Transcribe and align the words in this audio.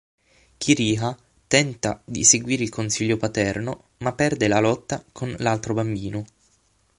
Kiriha 0.57 1.15
tenta 1.47 2.01
di 2.03 2.23
seguire 2.23 2.63
il 2.63 2.69
consiglio 2.69 3.17
paterno, 3.17 3.89
ma 3.99 4.13
perde 4.13 4.47
la 4.47 4.57
lotta 4.59 5.05
con 5.11 5.35
l'altro 5.37 5.75
bambino. 5.75 6.25